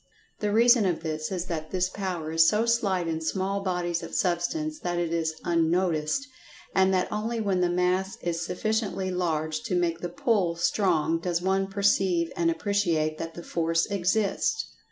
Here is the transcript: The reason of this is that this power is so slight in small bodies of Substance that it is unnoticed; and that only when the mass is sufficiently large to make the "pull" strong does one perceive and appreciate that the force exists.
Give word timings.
The 0.39 0.51
reason 0.51 0.87
of 0.87 1.03
this 1.03 1.31
is 1.31 1.45
that 1.45 1.69
this 1.69 1.87
power 1.87 2.31
is 2.31 2.49
so 2.49 2.65
slight 2.65 3.07
in 3.07 3.21
small 3.21 3.61
bodies 3.61 4.01
of 4.01 4.15
Substance 4.15 4.79
that 4.79 4.97
it 4.97 5.13
is 5.13 5.35
unnoticed; 5.43 6.25
and 6.73 6.91
that 6.91 7.11
only 7.11 7.39
when 7.39 7.61
the 7.61 7.69
mass 7.69 8.17
is 8.19 8.43
sufficiently 8.43 9.11
large 9.11 9.61
to 9.61 9.75
make 9.75 9.99
the 9.99 10.09
"pull" 10.09 10.55
strong 10.55 11.19
does 11.19 11.39
one 11.39 11.67
perceive 11.67 12.31
and 12.35 12.49
appreciate 12.49 13.19
that 13.19 13.35
the 13.35 13.43
force 13.43 13.85
exists. 13.91 14.73